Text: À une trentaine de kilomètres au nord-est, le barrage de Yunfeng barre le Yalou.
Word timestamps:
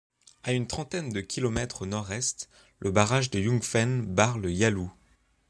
À 0.41 0.51
une 0.53 0.65
trentaine 0.65 1.09
de 1.11 1.21
kilomètres 1.21 1.83
au 1.83 1.85
nord-est, 1.85 2.49
le 2.79 2.89
barrage 2.89 3.29
de 3.29 3.37
Yunfeng 3.39 4.01
barre 4.01 4.39
le 4.39 4.51
Yalou. 4.51 4.91